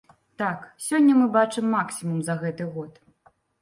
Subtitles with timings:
[0.41, 3.03] Так, сёння мы бачым максімум за гэты год.